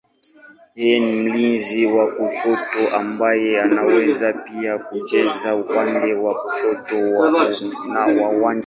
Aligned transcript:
Yeye 0.79 0.97
ni 1.05 1.11
mlinzi 1.21 1.81
wa 1.95 2.05
kushoto 2.15 2.81
ambaye 3.01 3.61
anaweza 3.61 4.33
pia 4.33 4.77
kucheza 4.77 5.55
upande 5.55 6.13
wa 6.13 6.33
kushoto 6.43 6.97
wa 8.21 8.29
uwanja. 8.29 8.59